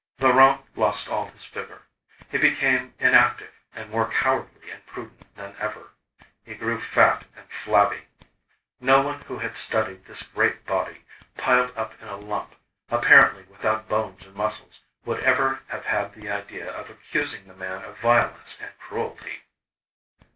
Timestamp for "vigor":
1.45-1.83